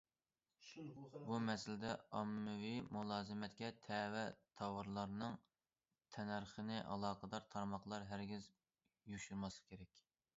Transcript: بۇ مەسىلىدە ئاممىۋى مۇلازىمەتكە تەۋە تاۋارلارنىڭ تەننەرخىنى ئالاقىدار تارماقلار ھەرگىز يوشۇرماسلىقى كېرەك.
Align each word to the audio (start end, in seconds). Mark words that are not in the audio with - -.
بۇ 1.25 1.35
مەسىلىدە 1.47 1.89
ئاممىۋى 2.19 2.71
مۇلازىمەتكە 2.95 3.69
تەۋە 3.87 4.23
تاۋارلارنىڭ 4.61 5.35
تەننەرخىنى 6.15 6.79
ئالاقىدار 6.95 7.45
تارماقلار 7.53 8.07
ھەرگىز 8.15 8.49
يوشۇرماسلىقى 9.15 9.73
كېرەك. 9.75 10.03